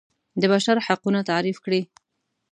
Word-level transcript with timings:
د 0.41 0.43
بشر 0.53 0.77
حقونه 0.85 1.19
تعریف 1.29 1.57
کړي. 1.65 1.81